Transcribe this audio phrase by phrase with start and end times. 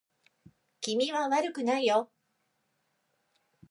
[0.79, 2.09] 君は悪くないよ